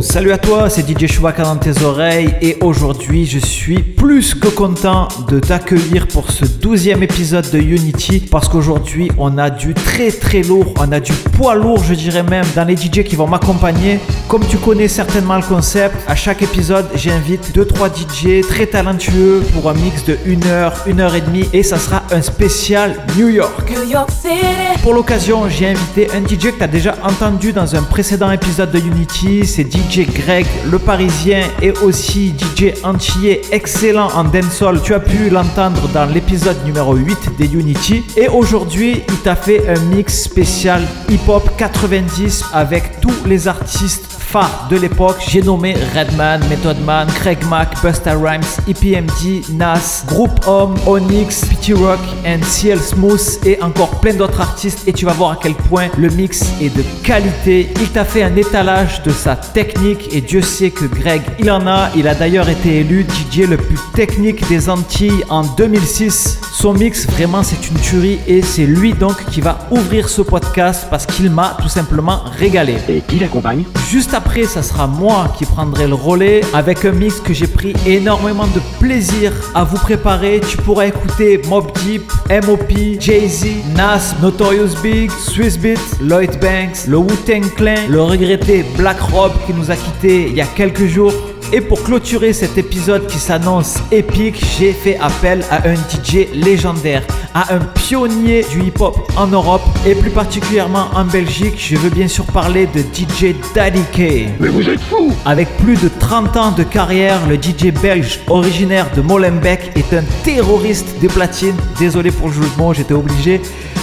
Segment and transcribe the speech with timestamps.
[0.00, 4.48] Salut à toi, c'est DJ Chewbacca dans tes oreilles et aujourd'hui je suis plus que
[4.48, 10.10] content de t'accueillir pour ce douzième épisode de Unity parce qu'aujourd'hui on a du très
[10.10, 13.26] très lourd, on a du poids lourd je dirais même dans les DJ qui vont
[13.26, 13.98] m'accompagner.
[14.28, 19.70] Comme tu connais certainement le concept, à chaque épisode j'invite 2-3 DJ très talentueux pour
[19.70, 23.28] un mix de 1 heure, 1 heure et demie et ça sera un spécial New
[23.28, 23.70] York.
[23.70, 24.44] New York City.
[24.82, 28.70] Pour l'occasion, j'ai invité un DJ que tu as déjà entendu dans un précédent épisode
[28.70, 29.44] de Unity.
[29.44, 34.82] C'est DJ Greg, le parisien, et aussi DJ Antillais, excellent en dancehall.
[34.82, 38.04] Tu as pu l'entendre dans l'épisode numéro 8 des Unity.
[38.16, 44.68] Et aujourd'hui, il t'a fait un mix spécial hip-hop 90 avec tous les artistes phares
[44.68, 45.16] de l'époque.
[45.26, 51.72] J'ai nommé Redman, Method Man, Craig Mack, Busta Rhymes, EPMD, Nas, Group Home, Onyx, Pity
[51.72, 55.54] Rock and CL Smooth et encore plein d'autres artistes et tu vas voir à quel
[55.54, 57.70] point le mix est de qualité.
[57.80, 61.66] Il t'a fait un étalage de sa technique et Dieu sait que Greg, il en
[61.66, 61.88] a.
[61.96, 66.40] Il a d'ailleurs été élu DJ le plus technique des Antilles en 2006.
[66.52, 70.86] Son mix, vraiment, c'est une tuerie et c'est lui donc qui va ouvrir ce podcast
[70.90, 72.76] parce qu'il m'a tout simplement régalé.
[72.88, 73.64] Et qui l'accompagne?
[73.90, 77.72] Juste après, ça sera moi qui prendrai le relais avec un mix que j'ai pris
[77.86, 80.40] énormément de plaisir à vous préparer.
[80.46, 82.02] Tu pourras écouter Mob Deep,
[82.46, 89.00] MOP, Jay-Z, Nas, Notorious Big, Swiss Beat, Lloyd Banks, le Wu-Tang Clan, le regretté Black
[89.00, 91.14] Rob qui nous a quittés il y a quelques jours.
[91.52, 97.02] Et pour clôturer cet épisode qui s'annonce épique, j'ai fait appel à un DJ légendaire,
[97.34, 101.54] à un pionnier du hip-hop en Europe et plus particulièrement en Belgique.
[101.56, 104.28] Je veux bien sûr parler de DJ Daddy K.
[104.40, 108.90] Mais vous êtes fous Avec plus de 30 ans de carrière, le DJ belge originaire
[108.96, 111.56] de Molenbeek est un terroriste des platines.
[111.78, 113.40] Désolé pour le jeu de mots, j'étais obligé.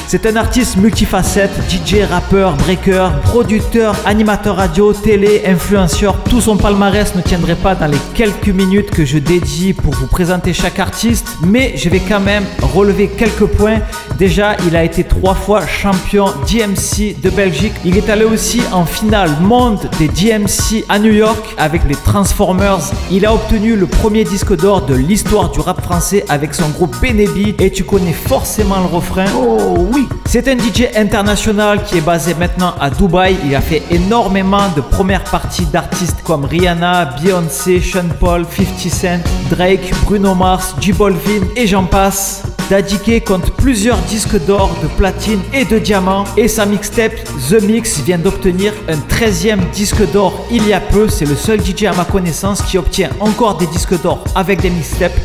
[0.08, 6.16] C'est un artiste multifacette, DJ, rappeur, breaker, producteur, animateur radio, télé, influenceur.
[6.30, 10.08] Tout son palmarès ne tiendrait pas dans les quelques minutes que je dédie pour vous
[10.08, 13.80] présenter chaque artiste, mais je vais quand même relever quelques points.
[14.19, 17.74] Déjà, il a été trois fois champion DMC de Belgique.
[17.84, 22.91] Il est allé aussi en finale monde des DMC à New York avec les Transformers.
[23.09, 26.96] Il a obtenu le premier disque d'or de l'histoire du rap français avec son groupe
[27.02, 29.25] Benebi et tu connais forcément le refrain.
[29.35, 33.38] Oh oui C'est un DJ international qui est basé maintenant à Dubaï.
[33.46, 39.20] Il a fait énormément de premières parties d'artistes comme Rihanna, Beyoncé, Sean Paul, 50 Cent,
[39.50, 42.44] Drake, Bruno Mars, J Balvin et j'en passe.
[42.70, 47.14] Daddy K compte plusieurs disques d'or, de platine et de diamant et sa mixtape
[47.50, 51.09] The Mix vient d'obtenir un 13e disque d'or il y a peu.
[51.09, 54.70] C'est le seul DJ à ma connaissance qui obtient encore des disques d'or avec des
[54.70, 55.20] mixtapes.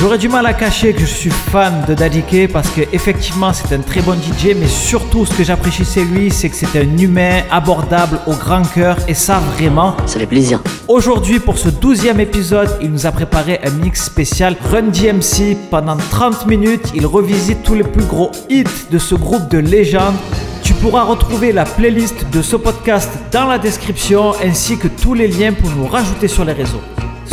[0.00, 3.52] J'aurais du mal à cacher que je suis fan de Daddy K parce que effectivement
[3.52, 6.78] c'est un très bon DJ, mais surtout ce que j'apprécie chez lui, c'est que c'est
[6.78, 9.96] un humain abordable au grand cœur et ça vraiment.
[10.06, 10.62] Ça fait plaisir.
[10.86, 15.56] Aujourd'hui pour ce 12e épisode, il nous a préparé un mix spécial Run DMC.
[15.68, 20.14] Pendant 30 minutes, il revisite tous les plus gros hits de ce groupe de légendes.
[20.62, 25.26] Tu pourras retrouver la playlist de ce podcast dans la description ainsi que tous les
[25.26, 26.82] liens pour nous rajouter sur les réseaux.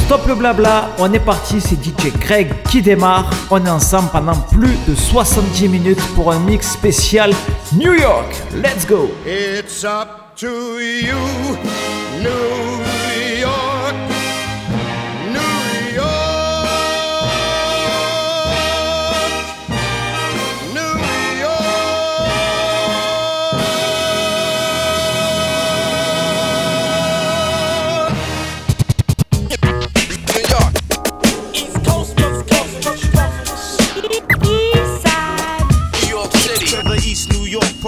[0.05, 3.27] Stop le blabla, on est parti, c'est DJ Greg qui démarre.
[3.49, 7.31] On est ensemble pendant plus de 70 minutes pour un mix spécial
[7.73, 8.31] New York.
[8.53, 9.09] Let's go!
[9.25, 11.17] It's up to you,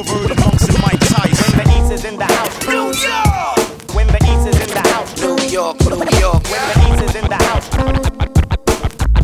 [0.03, 1.57] perverted monks and Mike Tyson.
[1.57, 2.53] When the East is in the house.
[2.67, 3.95] New York.
[3.95, 5.09] When the East is in the house.
[5.17, 6.43] New York, New York.
[6.53, 7.67] When the East is in the house.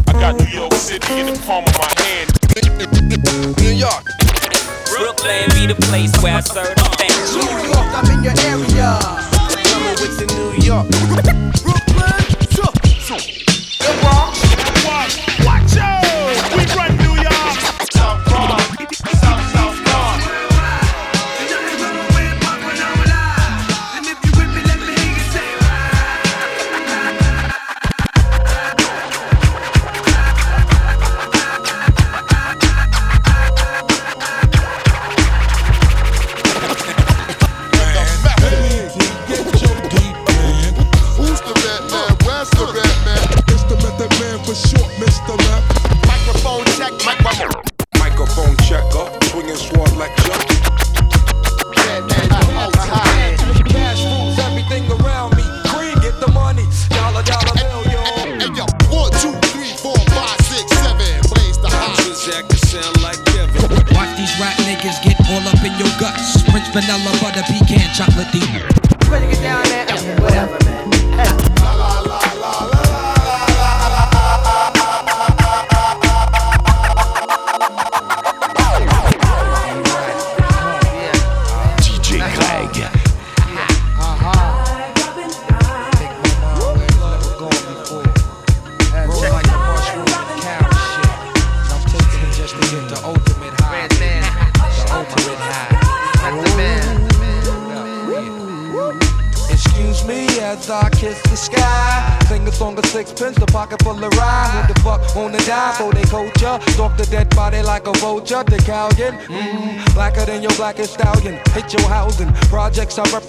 [0.08, 2.34] I got New York City in the palm of my hand.
[3.62, 4.04] New York.
[4.90, 7.36] Brooklyn be the place where I serve the fans.
[7.38, 8.98] New York, I'm in your area.
[9.38, 10.90] Coming with the New York.
[11.62, 12.18] Brooklyn,
[12.50, 12.66] so,
[13.18, 13.43] so.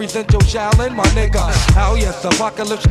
[0.04, 1.40] Represent your Shaolin, my nigga.
[1.72, 2.86] How yes, apocalypse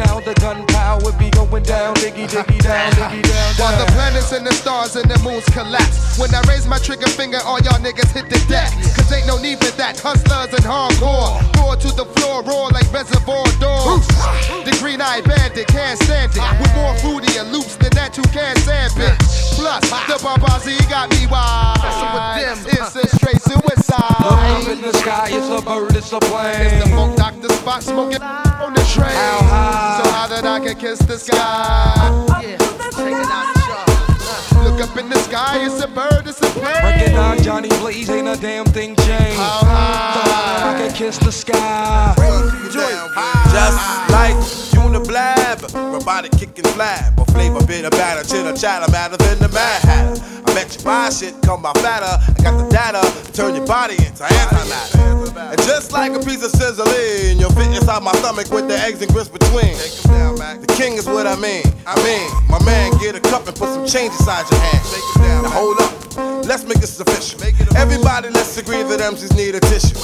[47.11, 50.21] flab, flavor bit of batter, chitter chatter, matter than the mad hatter.
[50.45, 52.05] I bet you buy shit, come by fatter.
[52.05, 53.01] I got the data
[53.33, 55.51] turn your body into antimatter.
[55.51, 59.01] And just like a piece of sizzling, you'll fit inside my stomach with the eggs
[59.01, 59.73] and grits between.
[59.73, 61.63] The king is what I mean.
[61.85, 65.43] I mean, my man, get a cup and put some change inside your hand.
[65.43, 67.41] Now hold up, let's make this official.
[67.75, 69.97] Everybody, let's agree that MCs need a tissue.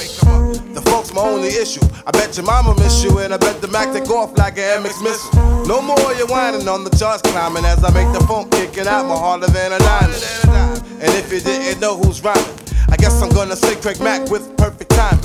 [0.74, 1.82] The folks my only issue.
[2.06, 4.84] I bet your mama miss you, and I bet the Mac take off like an
[4.84, 5.66] MX missile.
[5.66, 9.06] No more you whining on the charts climbing as I make the funk kicking out
[9.06, 10.24] more harder than a diamond.
[11.02, 12.60] And if you didn't know who's rhyming,
[12.90, 15.24] I guess I'm gonna say Craig Mack with perfect timing.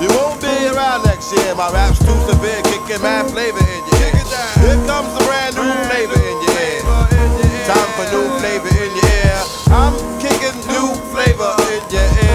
[0.00, 1.54] You won't be around next year.
[1.54, 4.24] My rap's too severe, kicking mad flavor in your ear.
[4.62, 6.82] Here comes the brand new flavor in your ear.
[7.68, 9.40] Time for new flavor in your ear.
[9.74, 12.29] I'm kicking new flavor in your ear.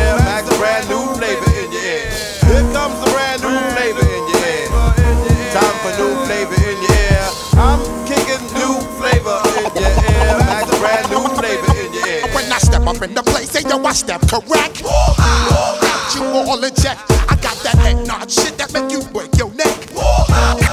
[12.56, 14.82] I step up in the place, say yo, I step correct.
[14.82, 16.98] Got you all in check.
[17.28, 20.65] I got that head nod shit that make you break your neck.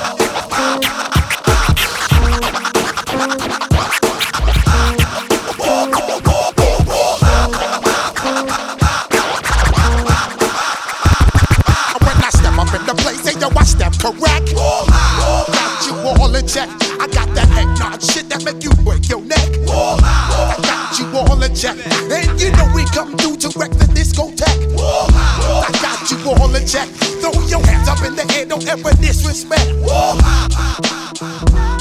[26.67, 26.89] Check.
[27.21, 29.71] Throw your hands up in the air, don't ever disrespect.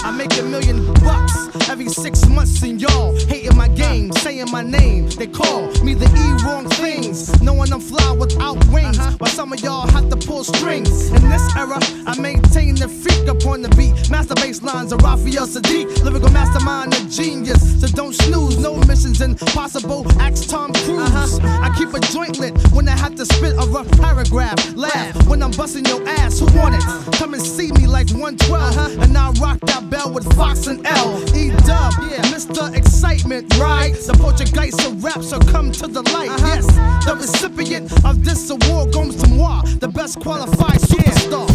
[0.04, 4.62] I make a million bucks every six months, and y'all hating my game, saying my
[4.62, 5.10] name.
[5.10, 9.00] They call me the E wrong things, knowing I'm fly without wings.
[9.00, 9.18] Uh-huh.
[9.18, 11.10] While some of y'all have to pull strings.
[11.12, 14.10] In this era, I maintain the freak upon the beat.
[14.10, 17.82] Master bass lines of Raphael Saadiq, lyrical mastermind, a genius.
[17.82, 20.06] So don't snooze, no missions impossible.
[20.20, 21.12] Ask Tom Cruise.
[21.12, 21.66] Uh-huh.
[21.66, 24.76] I keep a joint lit when I have to spit a rough paragraph.
[24.76, 26.40] Laugh when I'm busting your ass.
[26.40, 26.84] Who want it?
[27.18, 29.02] Come and see me like 112, uh-huh.
[29.02, 31.20] and I rock that bell with Fox and L.
[31.42, 32.72] E Dub, yeah, Mr.
[32.76, 33.96] Excitement, right?
[33.96, 36.30] The Portuguese of rap, so come to the light.
[36.46, 36.68] Yes,
[37.06, 41.50] the recipient of this award goes to moi, the best qualified superstar.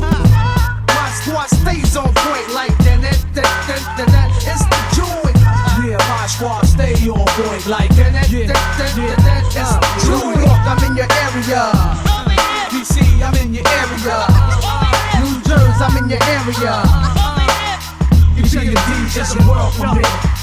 [0.90, 4.28] My squad stays on point like that, that, that, that, that.
[4.42, 5.38] It's the joint.
[5.86, 9.42] Yeah, my squad stay on point like that, that, that, that, that, that.
[9.54, 11.62] It's the New York, I'm in your area.
[12.74, 14.18] DC, I'm in your area.
[15.22, 17.15] New Jersey, I'm in your area.
[18.56, 20.35] Tell your DJs the world from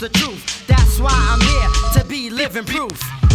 [0.00, 0.66] the truth.
[0.66, 3.29] That's why I'm here to be living proof.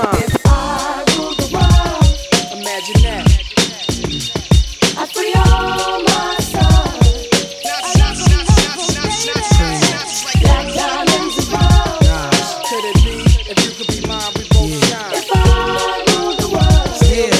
[0.00, 2.16] If I the world,
[2.52, 3.26] imagine that.
[4.98, 6.36] I free all my.
[10.42, 11.36] Black diamonds.
[12.68, 13.16] Could it be
[13.50, 14.32] if you could be mine?
[14.36, 15.14] We both shine.
[15.14, 16.04] If I
[16.38, 17.32] the world, Yeah.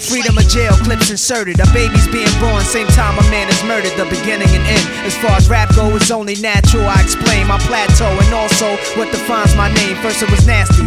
[0.00, 1.60] Freedom of jail clips inserted.
[1.60, 2.06] A baby's
[2.62, 4.86] one same time a man is murdered, the beginning and end.
[5.02, 9.10] As far as rap goes, it's only natural I explain my plateau and also what
[9.10, 9.96] defines my name.
[9.98, 10.86] First it was nasty,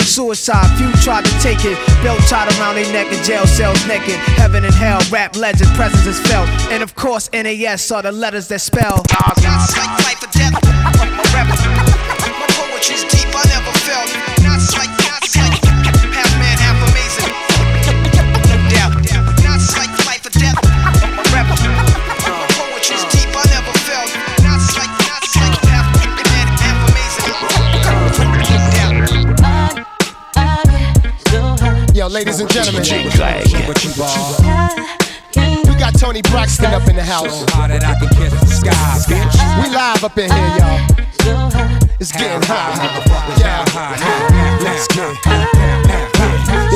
[0.03, 1.77] Suicide, few tried to take it.
[2.03, 4.15] Belt tied around their neck in jail cells naked.
[4.37, 6.49] Heaven and hell, rap legend, presence is felt.
[6.71, 9.03] And of course, NAS are the letters that spell.
[9.09, 9.33] My
[11.33, 13.20] rap, my poetry's deep.
[32.11, 32.81] Ladies and gentlemen.
[32.83, 32.89] We
[35.79, 37.49] got Toni Braxton up in the house.
[37.51, 39.63] High that I can kiss the sky, bitch.
[39.63, 40.81] We live up in here, y'all.
[42.01, 42.75] It's getting hot.
[43.39, 43.63] Yeah.
[44.61, 46.10] Let's get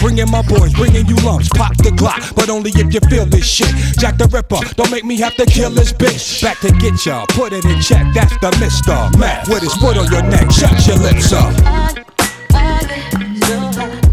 [0.00, 2.34] Bringing my boys, bringing you lumps, pop the Glock.
[2.34, 3.74] But only if you feel this shit.
[3.98, 6.42] Jack the Ripper, don't make me have to kill this bitch.
[6.42, 8.06] Back to get ya, put it in check.
[8.14, 10.50] That's the Mister Mac with his foot on your neck.
[10.50, 11.52] Shut your lips up.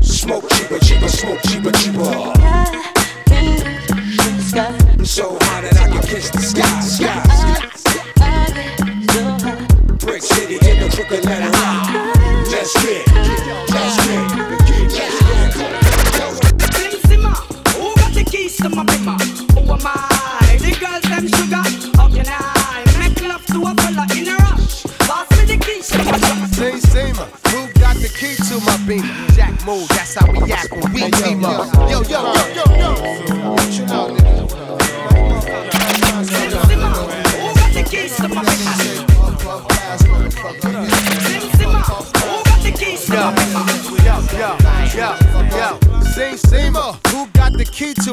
[0.02, 2.34] Smoke cheaper, cheaper, smoke cheaper, cheaper.
[4.58, 7.22] I'm so high that I can kiss the sky, sky.
[10.00, 12.14] Brick City in the crooked letter I.
[12.50, 13.05] Let's get,
[28.86, 29.08] beamer?
[29.34, 31.74] Jack move, that's how we act when we team up.
[31.90, 32.95] Yo, yo, yo, yo, yo.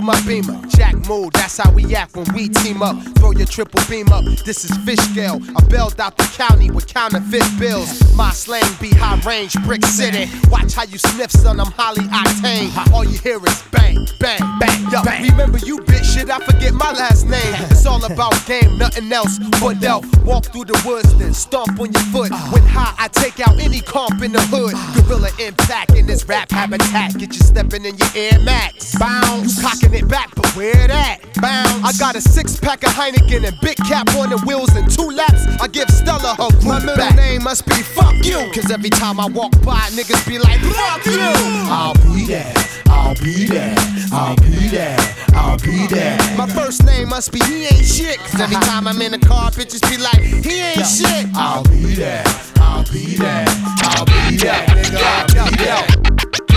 [0.03, 0.61] To my beamer?
[0.69, 2.97] Jack move, that's how we act when we team up.
[3.19, 5.41] Throw your triple beam up, this is fish scale.
[5.57, 7.89] I bailed out the county with counterfeit bills.
[8.17, 10.31] My slang be high range, brick city.
[10.51, 12.93] Watch how you sniff, son, I'm highly octane.
[12.93, 14.91] All you hear is bang, bang, bang.
[14.91, 17.41] Yo, remember you bitch shit, I forget my last name.
[17.73, 20.05] It's all about game, nothing else but delf.
[20.25, 22.31] Walk through the woods, then stomp on your foot.
[22.31, 22.37] Uh.
[22.51, 24.75] When high, I take out any comp in the hood.
[24.77, 25.03] Uh.
[25.03, 27.19] Gorilla impact in this rap habitat.
[27.19, 28.97] Get you stepping in your Air Max.
[28.99, 29.57] Bounce.
[29.57, 31.21] You cocking it back, but where that?
[31.41, 31.85] Bounce.
[31.85, 35.11] I got a six pack of Heineken and big cap on the wheels and two
[35.11, 35.47] laps.
[35.61, 37.17] I give Stella her group My middle back.
[37.17, 38.51] name must be fuck you.
[38.55, 41.33] Cause every time I walk by, niggas be like, fuck you.
[41.69, 42.55] I'll be there.
[42.87, 43.75] I'll be there.
[44.13, 44.97] I'll be there.
[45.35, 46.19] I'll be there.
[46.37, 48.19] My first name must be he ain't shit.
[48.19, 48.65] Cause every uh-huh.
[48.67, 51.27] time I'm in the car, bitches be like, he ain't shit.
[51.35, 52.25] I'll be there.
[52.57, 53.45] I'll be there.
[53.49, 54.67] I'll be there.
[54.67, 56.52] Nigga, I'll be there.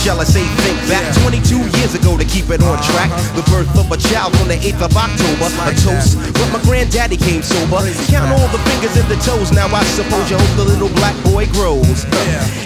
[0.00, 0.59] shall I say
[4.60, 5.48] 8th of October.
[5.64, 7.80] A toast, but my granddaddy came sober.
[8.08, 9.52] Count all the fingers and the toes.
[9.52, 12.04] Now I suppose you hope the little black boy grows.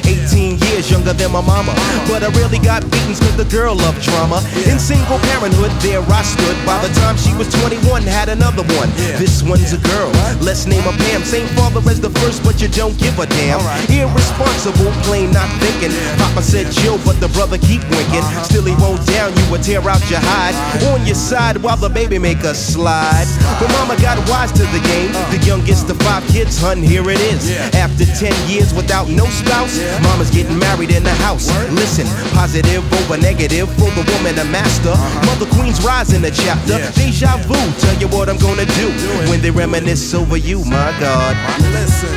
[0.05, 1.73] 18 years younger than my mama.
[2.09, 4.43] But I really got beatings cause the girl loved drama.
[4.67, 6.57] In single parenthood, there I stood.
[6.67, 8.91] By the time she was 21, had another one.
[9.21, 10.11] This one's a girl.
[10.41, 11.23] Let's name her Pam.
[11.23, 13.61] Same father as the first, but you don't give a damn.
[13.89, 15.93] Irresponsible, plain not thinking.
[16.19, 18.25] Papa said chill, but the brother keep winking.
[18.25, 18.43] Uh-huh.
[18.45, 20.55] Still he won't down you would tear out your hide.
[20.55, 20.95] Uh-huh.
[20.95, 23.29] On your side while the the baby make us slide.
[23.61, 25.13] But mama got wise to the game.
[25.29, 27.53] The youngest of five kids, hun, here it is.
[27.77, 31.53] After 10 years without no spouse, mama's getting married in the house.
[31.77, 34.97] Listen, positive over negative for the woman, a master.
[34.97, 35.29] Uh-huh.
[35.29, 36.81] Mother Queen's rising the chapter.
[36.97, 38.89] Deja vu, tell you what I'm gonna do
[39.29, 41.37] when they reminisce over you, my God.
[41.77, 42.17] Listen,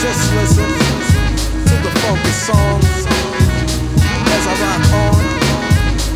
[0.00, 0.68] just listen
[1.68, 2.88] to the funky songs
[4.32, 5.20] as I rock on,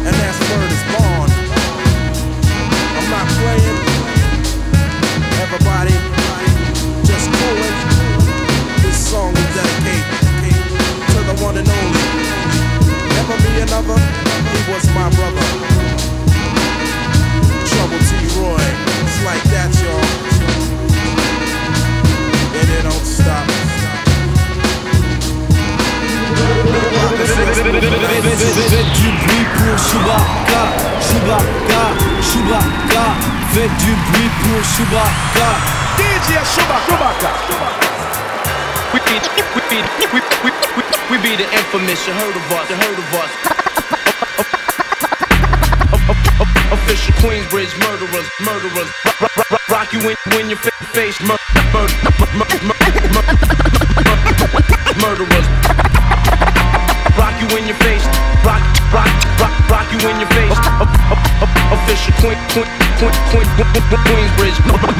[0.08, 1.09] and that's word is born.
[42.06, 42.70] You heard of us.
[42.70, 43.30] You heard of us.
[46.72, 48.90] Official Queensbridge murderers, murderers.
[49.70, 50.00] Rock, you
[50.40, 51.36] in, your fa- face mur-
[51.72, 52.76] mur- mur- mur- mur-
[53.14, 53.28] mur-
[55.02, 55.46] murderers.
[57.18, 58.04] Rock you in your face,
[58.44, 60.58] rock, rock, rock, rock you in your face.
[61.70, 62.66] Official Queen, Queen,
[62.98, 63.46] Queen, Queen,
[64.08, 64.99] Queensbridge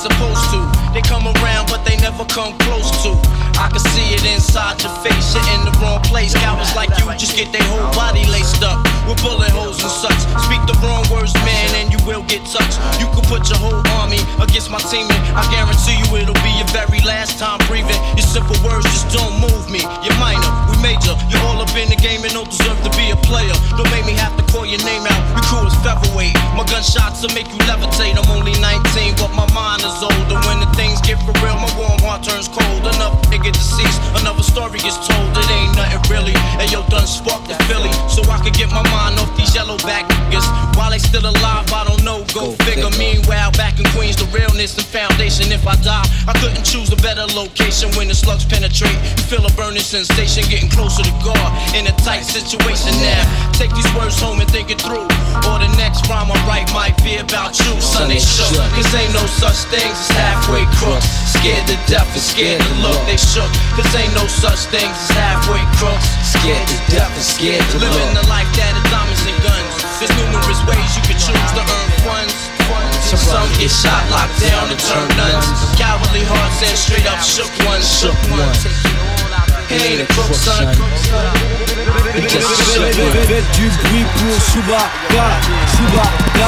[0.00, 0.60] supposed to.
[0.96, 3.12] They come around, but they never come close to.
[3.60, 6.34] I can see it inside your face, you're in the wrong place.
[6.34, 10.20] Cowards like you just get their whole body laced up with bullet holes and such.
[10.44, 12.76] Speak the wrong words, man, and you will get touched.
[12.98, 16.52] You can put your whole army against my team, and I guarantee you it'll be
[16.58, 17.96] your very last time breathing.
[18.18, 19.80] Your simple words just don't move me.
[20.02, 21.14] You're minor, we major.
[21.30, 23.54] You're all up in the game and don't deserve to be a player.
[23.78, 25.22] Don't make me have to call your name out.
[25.38, 26.34] Your crew is featherweight.
[26.58, 28.18] My gunshots will make you levitate.
[28.18, 30.36] I'm only 19, but my mind is older.
[30.50, 32.82] When the things get for real, my warm heart turns cold.
[32.98, 35.30] Enough nigga deceased, another story gets told.
[35.38, 36.32] It ain't nothing really.
[36.60, 39.76] And yo, done sparked the Philly, so I could get my mind off these yellow
[39.78, 40.46] back niggas.
[40.76, 42.24] While they still alive, I don't know.
[42.32, 42.90] Go, figure.
[42.98, 45.52] Meanwhile, back in Queens, the realness and foundation.
[45.52, 48.96] If I die, I couldn't choose a better location when the slugs penetrate.
[49.28, 53.49] Feel a burning sensation, getting closer to God in a tight situation now.
[53.60, 55.04] Take these words home and think it through.
[55.44, 58.08] Or the next rhyme I write might be about you, son.
[58.08, 58.56] They shook.
[58.72, 61.04] Cause ain't no such things as halfway crooks.
[61.28, 62.96] Scared to death and scared to look.
[63.04, 63.52] They shook.
[63.76, 66.08] Cause ain't no such things as halfway crooks.
[66.24, 67.92] Scared to death and scared to look.
[67.92, 69.72] Living the life that is diamonds and guns.
[70.00, 72.32] There's numerous ways you can choose to earn funds.
[73.12, 75.52] Some get shot, locked down, and turn nuns.
[75.76, 77.84] Cowardly hearts and straight up shook ones.
[77.84, 78.64] Shook ones.
[79.70, 80.66] He ain't a crook, son.
[82.18, 83.14] He just a shook one.
[83.30, 85.14] Faites du bruit pour Shuba-K.
[85.78, 86.42] Shuba-K.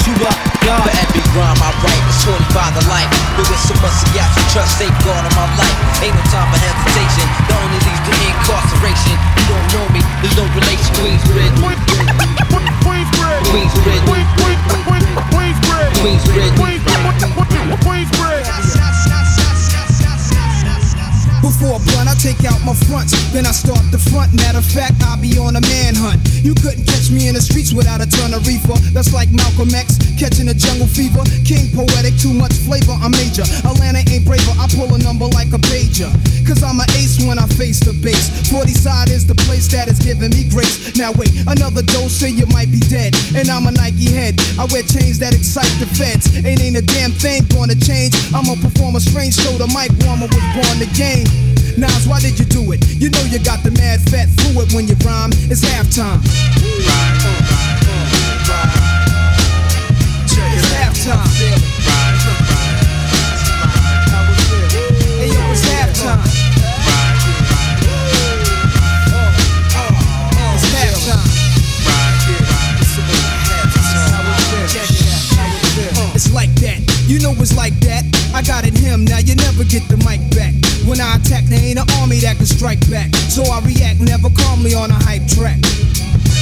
[0.00, 0.64] Shuba-K.
[0.80, 3.12] The epic rhyme I write is 25 the life.
[3.36, 5.76] But with so much yachts and trust safeguard of my life.
[6.00, 7.28] Ain't no time for hesitation.
[7.44, 9.20] The only leads to incarceration.
[9.20, 10.96] You don't know me, there's no relation.
[10.96, 11.52] Queensbridge.
[13.52, 14.00] Queensbridge.
[16.00, 16.56] Queensbridge.
[21.42, 24.30] Before a blunt, I take out my fronts, then I start the front.
[24.38, 26.22] Matter of fact, I'll be on a manhunt.
[26.46, 28.78] You couldn't catch me in the streets without a ton of reefer.
[28.94, 31.26] That's like Malcolm X catching a jungle fever.
[31.42, 33.42] King poetic, too much flavor, I'm major.
[33.66, 36.14] Atlanta ain't braver, I pull a number like a pager.
[36.46, 38.30] Cause I'm an ace when I face the base.
[38.46, 40.94] 40 side is the place that is giving me grace.
[40.94, 43.18] Now wait, another dose, say you might be dead.
[43.34, 44.38] And I'm a Nike head.
[44.62, 46.30] I wear chains that excite the feds.
[46.38, 48.14] It ain't a damn thing gonna change.
[48.30, 49.58] I'ma perform a strange show.
[49.58, 51.31] The mic warmer was born the game.
[51.76, 52.84] Nas, why did you do it?
[53.00, 55.30] You know you got the mad fat fluid when you rhyme.
[55.50, 56.20] It's halftime.
[60.24, 61.22] It's halftime.
[65.24, 66.42] It's halftime.
[76.14, 76.81] It's like that.
[77.06, 78.04] You know it's like that.
[78.34, 80.54] I got it him, now you never get the mic back.
[80.88, 83.14] When I attack, there ain't an army that can strike back.
[83.28, 85.58] So I react never calmly on a hype track.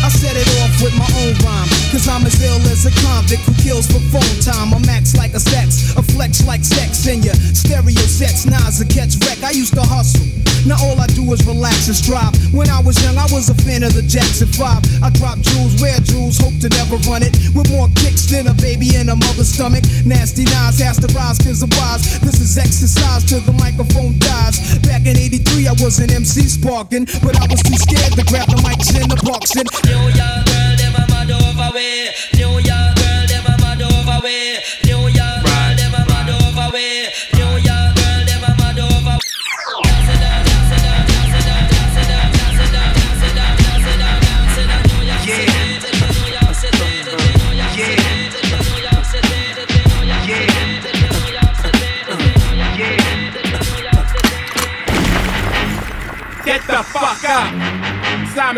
[0.03, 1.69] I set it off with my own rhyme.
[1.93, 4.73] Cause I'm as ill as a convict who kills for phone time.
[4.73, 8.47] I'm max like a sex, a flex like sex in your stereo sets.
[8.47, 9.43] Nas a catch wreck.
[9.45, 10.27] I used to hustle.
[10.67, 12.37] Now all I do is relax and strive.
[12.53, 15.03] When I was young, I was a fan of the Jackson 5.
[15.03, 17.33] I drop jewels, wear jewels, hope to never run it.
[17.57, 19.85] With more kicks than a baby in a mother's stomach.
[20.05, 22.21] Nasty Nas has to rise cause I'm wise.
[22.21, 24.79] This is exercise till the microphone dies.
[24.85, 27.09] Back in 83, I was an MC sparking.
[27.25, 29.57] But I was too scared to grab the mics in the box.
[29.57, 32.15] And New York girl, them a mad over way.
[32.39, 32.50] New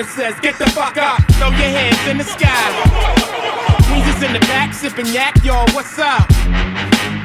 [0.00, 0.06] up.
[0.06, 1.20] Says, get the fuck up.
[1.36, 2.50] Throw your hands in the sky.
[3.92, 6.26] Is in the back sipping yak, y'all, what's up?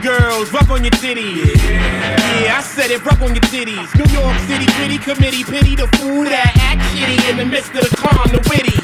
[0.04, 1.56] Girls, rub on your titties.
[1.64, 2.58] Yeah.
[2.58, 3.88] I said it, rub on your titties.
[3.98, 7.90] New York City Gritty Committee, pity the fool that act shitty in the midst of
[7.90, 8.78] the calm, the witty.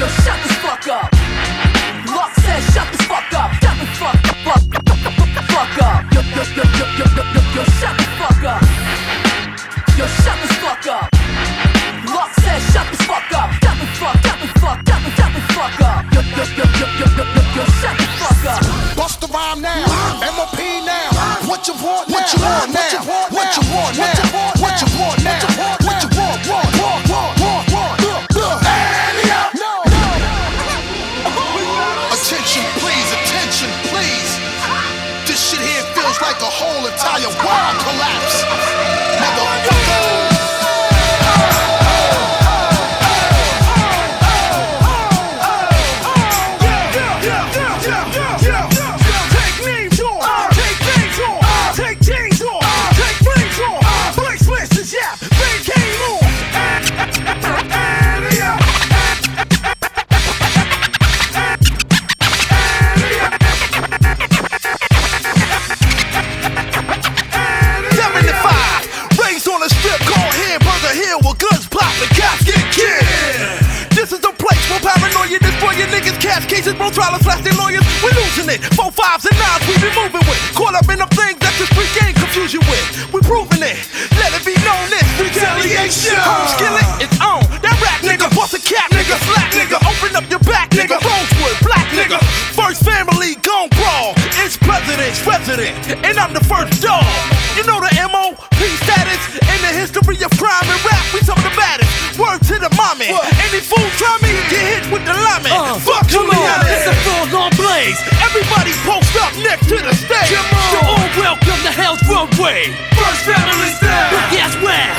[0.00, 1.12] Yo, shut the fuck up.
[2.10, 3.52] Luck says shut the fuck up.
[3.62, 4.62] Shut the fuck fuck
[5.54, 6.02] fuck up.
[6.12, 8.62] Yo, yo, yo, yo, yo, yo, yo, yo, shut the fuck up.
[9.96, 10.33] Yo, shut
[22.44, 23.02] want now?
[23.30, 24.23] What you want now?
[78.54, 78.62] It.
[78.78, 80.38] Four fives and nines we be moving with.
[80.54, 82.86] Caught up in them things that this free game confuse you with.
[83.10, 83.78] We proving it.
[84.14, 86.14] Let it be known this retaliation.
[86.22, 87.42] Home skillet, it's on.
[87.60, 91.56] That rap nigga, bust a cap nigga, slack nigga, open up your back nigga, Rosewood,
[91.66, 92.22] black nigga.
[92.54, 94.14] First family gon' brawl.
[94.44, 95.74] It's president's resident,
[96.06, 97.06] and I'm the first dog.
[97.58, 101.38] You know the MO, P status, in the history of crime and rap, we some
[101.38, 101.90] of the baddest.
[102.18, 103.10] Word to the mommy.
[103.54, 105.54] Any fool try me, get hit with the lemon.
[105.54, 107.94] Uh, Fuck come you, on, it's a full on blaze.
[108.18, 110.34] Everybody post up next to the stage.
[110.34, 110.70] Come on.
[110.74, 112.74] So all welcome to Hell's Runway.
[112.98, 114.10] First family style.
[114.10, 114.90] But guess where?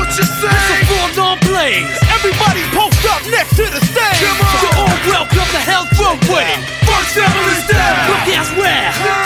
[0.00, 0.48] What you say?
[0.48, 1.92] It's a full on blaze.
[2.08, 4.16] Everybody post up next to the stage.
[4.16, 4.56] Come on.
[4.64, 6.56] So all welcome to Hell's Runway.
[6.88, 8.00] First family style.
[8.08, 9.23] But guess where?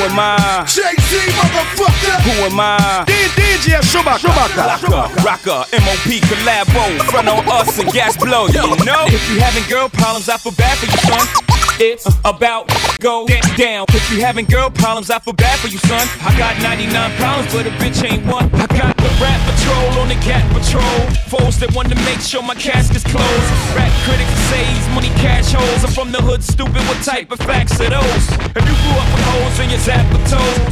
[0.00, 0.64] Am I?
[0.64, 2.16] JT, motherfucker.
[2.24, 3.04] Who am I?
[3.06, 4.28] DJ Shuba-K.
[4.32, 8.46] Rocker, rocker, MOP collabo, front on us and gas blow.
[8.46, 11.60] You know, if you having girl problems, I feel bad for you, son.
[11.80, 12.68] It's about
[13.00, 13.86] go down.
[13.88, 16.06] If you having girl problems, I feel bad for you, son.
[16.20, 18.52] I got 99 problems, but a bitch ain't one.
[18.52, 21.00] I got the rap patrol on the cat patrol.
[21.32, 23.48] Foes that want to make sure my casket's closed.
[23.72, 25.80] Rap critics say he's money cash holes.
[25.80, 26.84] I'm from the hood, stupid.
[26.84, 28.24] What type of facts are those?
[28.52, 29.80] If you grew up with holes in your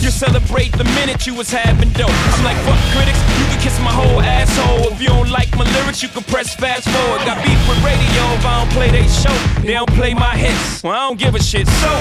[0.09, 2.09] you celebrate the minute you was having dope.
[2.09, 4.93] I'm like, fuck critics, you can kiss my whole asshole.
[4.93, 7.21] If you don't like my lyrics, you can press fast forward.
[7.29, 9.37] Got beef with radio if I don't play they show.
[9.61, 10.83] They don't play my hits.
[10.83, 11.67] Well, I don't give a shit.
[11.67, 11.93] So,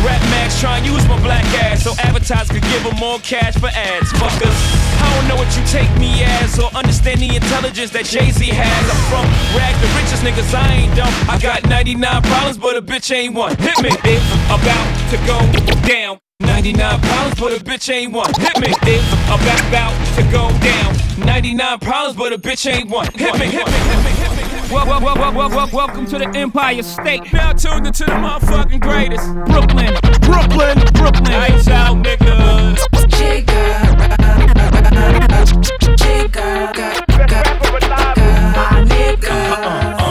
[0.00, 3.54] Rap Max try and use my black ass so advertisers could give them more cash
[3.60, 4.08] for ads.
[4.16, 4.56] Fuckers,
[5.04, 8.40] I don't know what you take me as or understand the intelligence that Jay Z
[8.40, 8.84] has.
[8.88, 11.12] I'm from rag the richest niggas, I ain't dumb.
[11.28, 13.54] I got 99 problems, but a bitch ain't one.
[13.58, 15.38] Hit me, it's about to go
[15.86, 16.24] down.
[16.40, 18.32] 99 problems, but a bitch ain't one.
[18.34, 20.96] Hit me, it's about, about to go down.
[21.24, 23.06] 99 problems, but a bitch ain't one.
[23.14, 24.74] Hit me, hit me, hit me, hit me.
[24.74, 27.32] Well, well, well, well, well, well, welcome to the Empire State.
[27.32, 29.32] Now tuned into the motherfucking greatest.
[29.46, 31.34] Brooklyn, Brooklyn, Brooklyn.
[31.34, 32.80] Ice out, niggas.
[39.26, 40.03] Uh, uh,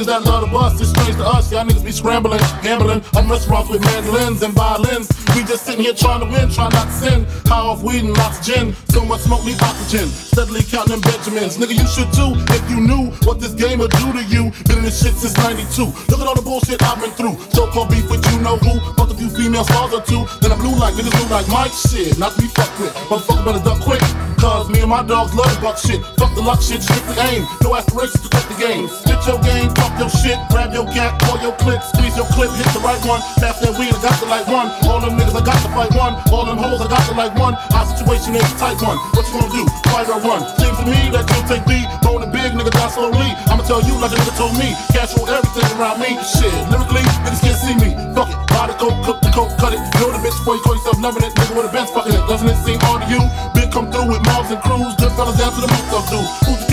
[0.00, 0.80] niggas that love the bus.
[0.80, 1.52] It's strange to us.
[1.52, 3.02] Y'all niggas be scrambling, gambling.
[3.14, 5.08] I'm restaurants with mandolins and violins.
[5.34, 7.26] We just sitting here trying to win, trying not to sin.
[7.46, 8.74] High off weed and gin.
[8.88, 10.08] So much smoke, need oxygen.
[10.08, 11.58] Steadily counting Benjamins.
[11.58, 14.50] Nigga, you should too if you knew what this game would do to you.
[14.66, 15.84] Been in this shit since 92.
[16.08, 17.36] Look at all the bullshit I've been through.
[17.52, 18.80] So called beef with you know who.
[18.94, 20.24] Fuck a few female stars or two.
[20.40, 22.18] Then I blew like niggas blew like Mike shit.
[22.18, 22.94] Not to be fucked with.
[23.10, 24.02] Motherfucker better duck quick.
[24.40, 26.00] Cause me and my dogs love buck shit.
[26.16, 27.44] Fuck the luck shit, strictly aim.
[27.62, 28.29] No aspirations to
[28.60, 28.86] game.
[28.92, 30.36] Spit your game, fuck your shit.
[30.52, 33.24] Grab your gat, pull your clip, squeeze your clip, hit the right one.
[33.40, 34.68] Pass that weed, I got the like one.
[34.84, 36.20] All them niggas, I got to fight one.
[36.28, 37.56] All them hoes, I got to like one.
[37.72, 39.00] Our situation is a tight one.
[39.16, 39.64] What you gonna do?
[39.88, 40.44] Fight or run?
[40.60, 41.88] Seems to me that you take me.
[42.04, 43.32] Rolling big, nigga, die slowly.
[43.48, 44.76] I'ma tell you like a nigga told me.
[44.92, 46.20] Cash roll everything around me.
[46.20, 47.96] Shit, lyrically, niggas can't see me.
[48.12, 48.38] Fuck it.
[48.52, 49.80] Buy the coke, cook the coke, cut it.
[49.96, 51.32] Know the bitch before you call yourself loving it.
[51.32, 52.24] Nigga with a bench fucking it.
[52.28, 53.22] Doesn't it seem odd to you?
[53.56, 54.92] Big come through with mobs and crews.
[55.00, 56.28] Good fellas down to the moot up dudes.
[56.44, 56.69] Who's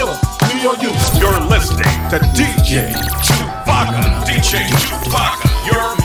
[2.10, 4.32] to DJ Shuba-K.
[4.32, 5.66] DJ Shuba-K.
[5.66, 5.97] Your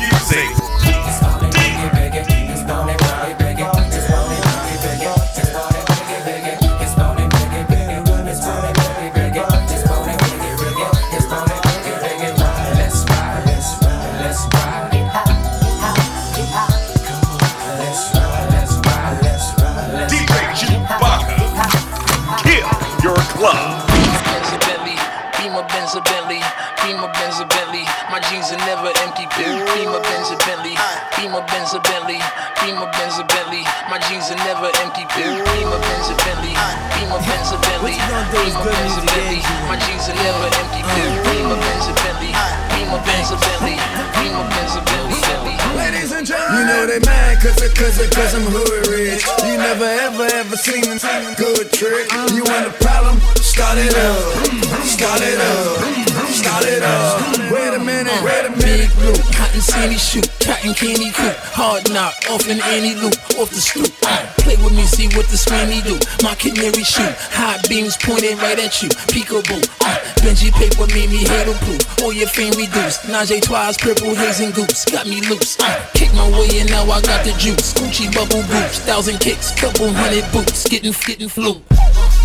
[37.43, 39.43] Benz a Bentley, Beamer Benz a Bentley.
[39.67, 40.79] My jeans are never empty.
[40.95, 42.31] Beamer Benz a Bentley,
[42.71, 43.75] Beamer Benz a Bentley,
[44.15, 45.57] Beamer Benz a Bentley, Bentley.
[45.75, 49.27] Ladies and gentlemen, you know they mad cause, I- cause, I- cause I'm hood rich.
[49.43, 52.13] You never ever ever seen a good trick.
[52.31, 53.19] You want a problem?
[53.43, 54.87] Start it up.
[54.87, 56.12] Start it up.
[56.33, 57.21] Start it up.
[57.53, 58.65] Wait a minute, wait a minute.
[58.65, 63.53] Big loop, cotton candy shoot, cotton candy coop, hard knock, off in any loop, off
[63.53, 63.93] the stoop.
[64.01, 66.01] Uh, play with me, see what the swingy do.
[66.25, 68.89] My canary shoot, high beams pointed right at you.
[69.13, 71.85] Peekaboo, uh, Benji paper made me handle proof.
[72.01, 73.05] All your fame reduced.
[73.13, 75.61] Najee twice, purple haze and goose, got me loose.
[75.61, 77.77] Uh, kick my way and now I got the juice.
[77.77, 81.61] Gucci bubble boots, thousand kicks, couple hundred boots, getting getting flu.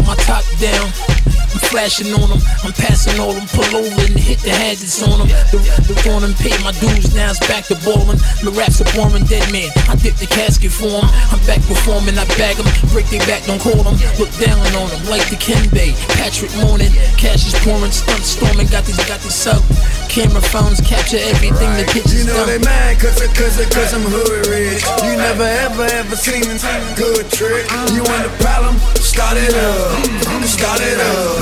[0.08, 1.37] My top down.
[1.54, 5.20] I'm flashing on them, I'm passing all them, pull over and hit the hazards on
[5.22, 5.30] them.
[5.54, 5.95] The, the
[6.26, 8.18] and pay my dues, now it's back to ballin'.
[8.41, 9.70] The raps are boring, dead man.
[9.88, 11.10] I dip the casket for for 'em.
[11.34, 12.68] I'm back performing, I bag 'em.
[12.93, 13.98] Break their back, don't call 'em.
[14.20, 15.38] Look down on 'em like the
[15.74, 15.93] Bay.
[16.20, 18.68] Patrick Morning, cash is pouring, stunt storming.
[18.68, 19.62] Got these, got these sub.
[20.08, 22.66] Camera phones capture everything, the pictures You know they done.
[22.66, 24.84] mad cause, I- cause, cause I'm hood rich.
[25.04, 27.66] You never ever ever seen a good trick.
[27.95, 28.80] You want the problem?
[29.00, 30.45] Start it up.
[30.45, 31.37] Start it up.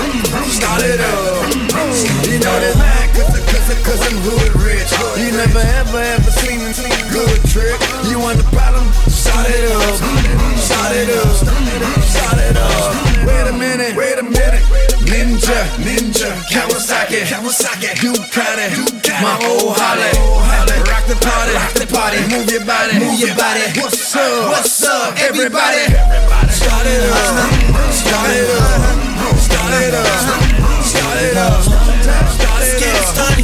[0.51, 1.49] Start it up.
[2.27, 4.91] You know they mad cause, I- cause, I- cause I'm hood rich.
[5.19, 7.79] You never ever ever seen a good trick.
[8.09, 8.85] You want a problem?
[9.07, 9.95] Start it up.
[10.59, 11.31] Start it up.
[12.11, 13.27] Start it up.
[13.27, 13.95] Wait a minute.
[13.95, 14.63] Wait a minute.
[15.05, 20.11] Ninja, ninja, Kawasaki, Kawasaki, Ducati, Ducati, my old Holly,
[20.89, 23.61] rock the party, rock the party, move your body, move your body.
[23.79, 24.49] What's up?
[24.49, 25.85] What's up, everybody?
[26.49, 29.04] Start it up, start it up,
[29.83, 30.05] it up,
[30.83, 33.34] start it up, start it up.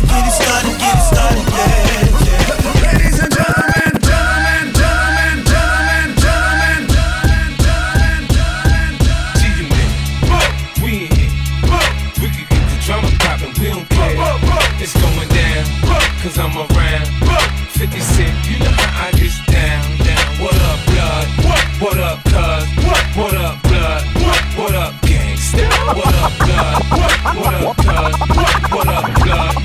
[25.92, 26.84] What up, blood?
[27.36, 28.20] What up, cuz?
[28.72, 29.56] What up, blood?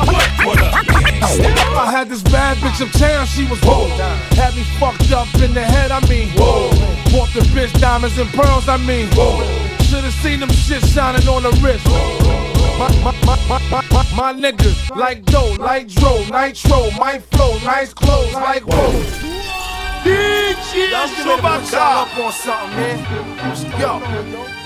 [0.45, 1.77] What up, gangsta?
[1.77, 3.87] I had this bad bitch uptown, she was whoa.
[4.35, 6.71] Had me fucked up in the head, I mean, whoa.
[7.13, 9.39] Bought the bitch diamonds and pearls, I mean, whoa.
[9.85, 11.87] Should've seen them shit shining on the wrist.
[12.77, 17.95] My, my, my, my, my, my, niggas like dough, like dro, nitro, my flow, nice
[17.95, 18.91] clothes, like whoa.
[20.03, 23.81] DJ Y'all get ready to put y'all up on something, man.
[23.81, 24.01] Yo,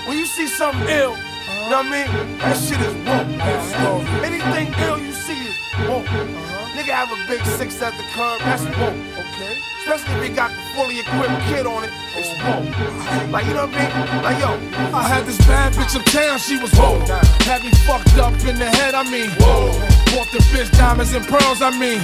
[0.07, 1.15] when you see something ill,
[1.63, 2.37] you know what I mean?
[2.39, 4.07] That shit is woke.
[4.25, 5.57] Anything ill you see is
[5.87, 6.09] woke.
[6.09, 6.77] Uh-huh.
[6.77, 8.91] Nigga have a big six at the curb, that's whoa,
[9.21, 9.59] okay?
[9.81, 12.61] Especially if he got the fully equipped kid on it, it's uh-huh.
[12.61, 13.31] whoa.
[13.31, 14.23] Like, you know what I mean?
[14.23, 14.49] Like, yo,
[14.95, 16.99] I had this bad bitch uptown, she was whoa.
[17.45, 19.71] Had me fucked up in the head, I mean, whoa.
[20.11, 21.99] Bought the bitch diamonds and pearls, I mean.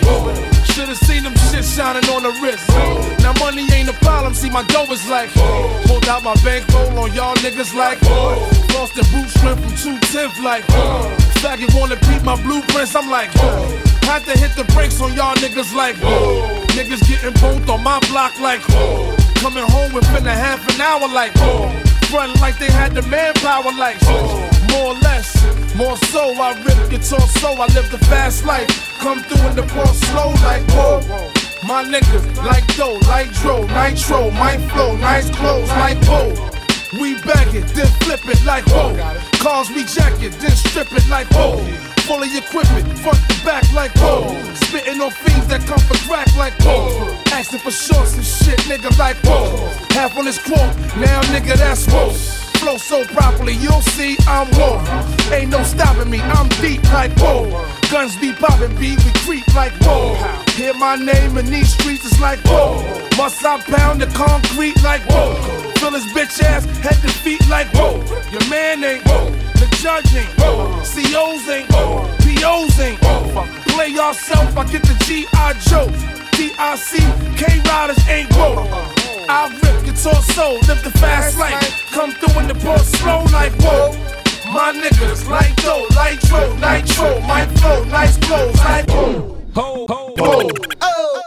[0.71, 2.63] Should've seen them shit shining on the wrist.
[3.19, 5.29] Now money ain't a problem, see my dough is like,
[5.87, 8.01] pulled out my bankroll on y'all niggas like,
[8.71, 10.63] lost the boot strength from 210 like,
[11.43, 13.31] faggot wanna beat my blueprints, I'm like,
[14.07, 15.95] had to hit the brakes on y'all niggas like,
[16.77, 18.61] niggas getting both on my block like,
[19.41, 21.33] coming home within a half an hour like,
[22.13, 23.99] running like they had the manpower like,
[24.71, 25.56] more or less.
[25.78, 28.67] More so, I rip guitar so I live the fast life.
[28.97, 31.05] Come through in the ball slow like whoa.
[31.67, 36.34] My niggas like dough, like dro, nitro, my flow, nice clothes like whoa.
[36.99, 38.97] We bag it, then flip it like whoa.
[39.38, 41.61] Cars we jack it, then strip it like whoa.
[42.09, 44.34] Fully equipment, front to back like whoa.
[44.55, 47.13] Spitting on fiends that come for crack like whoa.
[47.32, 49.69] Asking for shorts and shit, nigga like whoa.
[49.91, 52.46] Half on this quote, now nigga that's whoa.
[52.59, 54.81] Flow so properly, you'll see I'm whoa.
[55.33, 57.49] Ain't no stopping me, I'm deep like whoa.
[57.91, 60.15] Guns be popping, B, we creep like whoa.
[60.55, 62.81] Hear my name in these streets, it's like whoa.
[63.17, 65.35] Must I pound the concrete like whoa.
[65.77, 68.03] Fill his bitch ass head to feet like whoa.
[68.31, 69.29] Your man ain't whoa.
[69.59, 70.81] The judge ain't whoa.
[70.81, 72.09] COs ain't whoa.
[72.19, 73.47] POs ain't whoa.
[73.73, 75.53] Play yourself, I get the G.I.
[75.69, 75.87] Joe.
[76.37, 78.96] DIC, K Riders ain't whoa.
[79.30, 81.91] I rip guitar soul, live the fast life.
[81.91, 83.91] Come through in the ball slow like whoa.
[84.53, 89.38] My niggas like dough, like dro, nitro, my flow, nice clothes like whoa.
[89.55, 90.17] Ho, ho, ho.
[90.17, 90.49] Oh,
[90.82, 91.21] oh,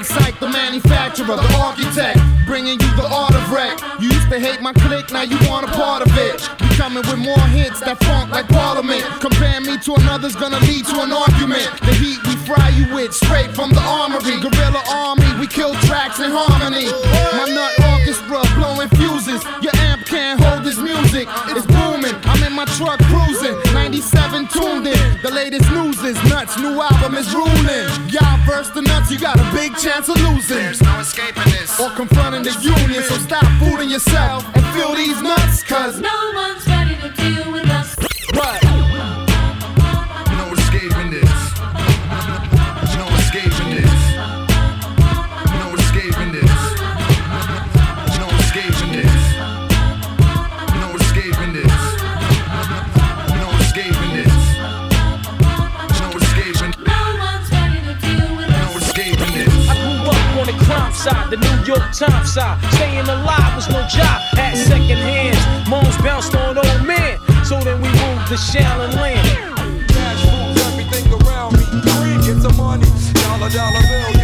[0.00, 3.76] big psych, the manufacturer, the architect, bringing you the art of wreck.
[4.00, 6.40] You used to hate my clique, now you want a part of it.
[6.60, 9.04] We coming with more hits that funk like Parliament.
[9.20, 11.68] Compare me to another's gonna lead to an argument.
[11.84, 14.40] The heat we fry you with, straight from the armory.
[14.40, 16.88] Guerrilla army, we kill tracks in harmony.
[17.36, 19.44] My nut orchestra blowing fuses.
[19.60, 22.16] Your amp can't hold this music, it's booming.
[22.24, 23.56] I'm in my truck cruising,
[24.40, 25.22] 97 tuned in.
[25.22, 28.08] The latest news is nuts, new album is ruling.
[28.08, 30.56] Y'all verse the nuts, you got a big chance of losing.
[30.56, 31.78] There's no escaping this.
[31.80, 36.66] Or confronting the union, so stop fooling yourself and feel these nuts, cause No one's
[36.66, 37.96] ready to deal with us.
[38.34, 38.69] What?
[62.40, 62.72] Side.
[62.72, 65.68] Staying alive was no job, At second hands.
[65.68, 69.28] Moms bounced on old men, so then we moved to Shaolin Land.
[69.88, 71.64] Cash rules everything around me.
[71.84, 72.88] Green, get the money.
[73.20, 74.19] Dollar, dollar bill,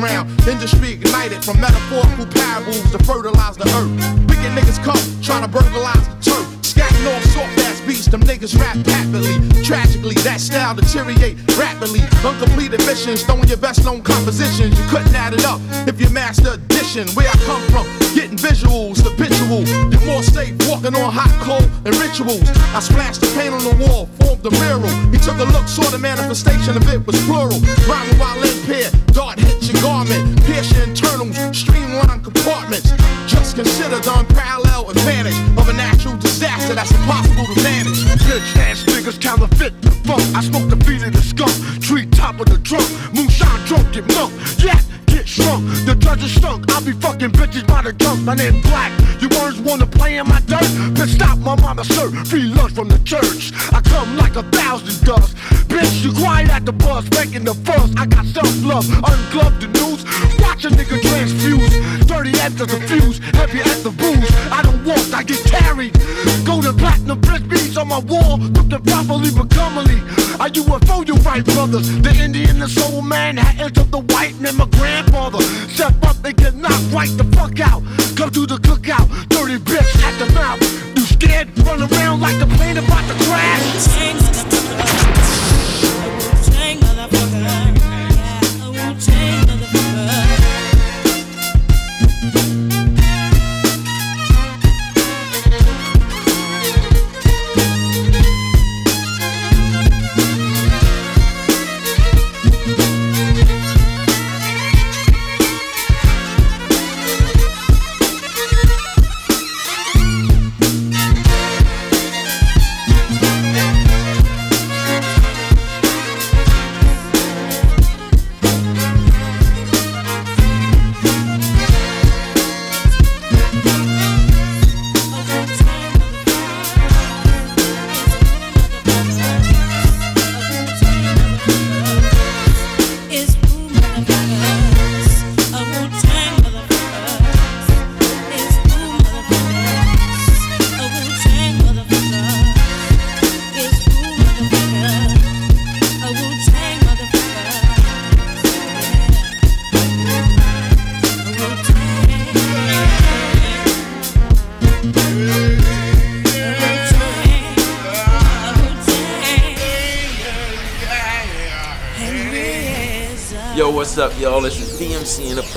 [0.00, 0.48] underground.
[0.48, 3.92] Industry ignited from metaphorical parables to fertilize the earth.
[4.28, 6.46] Wicked niggas come trying to burglarize the turf.
[6.62, 9.36] Scatting off soft ass beats, them niggas rap happily.
[9.62, 12.00] Tragically, that style deteriorate rapidly.
[12.24, 14.78] Uncompleted missions, throwing your best known compositions.
[14.78, 17.08] You couldn't add it up if you master addition.
[17.14, 19.64] Where I come from, getting visuals, habitual.
[19.90, 22.48] You're more safe walking on hot coal and rituals.
[22.72, 24.88] I splashed the paint on the wall, formed the mural.
[25.12, 27.60] He took a look, saw the manifestation of it was plural.
[27.88, 29.59] Rhyming while impaired, dart hits
[48.24, 48.92] My name black.
[49.20, 50.70] You words wanna play in my dirt?
[50.96, 52.10] Bitch, stop my mama, sir.
[52.24, 53.52] Free lunch from the church.
[53.72, 55.36] I come like a thousand dust.
[55.68, 57.90] Bitch, you quiet at the bus, making the fuss.
[57.96, 60.04] I got self love, ungloved the news.
[60.40, 62.06] Watch a nigga transfuse.
[62.06, 64.30] Dirty after the fuse, heavy as the booze.
[64.52, 65.94] I don't walk, I get carried.
[66.44, 70.00] Golden platinum bitch beats on my wall, looking properly but commonly.
[70.40, 71.88] I Are you a fool, you right, brothers?
[72.00, 75.42] The Indian, the soul man, had entered the white man, my grandfather.
[75.68, 77.79] Step up and get knocked right the fuck out.
[81.56, 82.49] Run around like the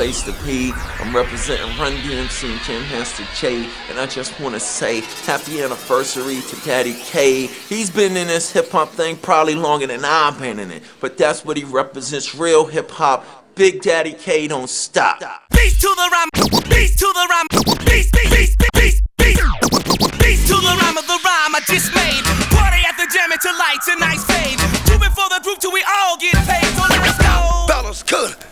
[0.04, 0.72] DMC place to be.
[0.99, 5.62] I'm representing Run DMC and Jam Master Jay, and I just want to say happy
[5.62, 7.47] anniversary to Daddy K.
[7.47, 11.18] He's been in this hip hop thing probably longer than I've been in it, but
[11.18, 13.26] that's what he represents real hip hop.
[13.56, 15.20] Big Daddy K don't stop.
[15.51, 16.30] Beast to the rhyme,
[16.70, 17.47] beast to the rhyme,
[17.86, 19.41] beast, beast, beast, beast, beast,
[20.20, 22.24] beast to the rhyme of the rhyme I just made.
[22.51, 24.60] Party at the jam until lights and nights fade.
[24.84, 26.66] Do for the group till we all get paid.
[26.76, 27.66] So let's go.
[27.68, 28.43] Fellas, good.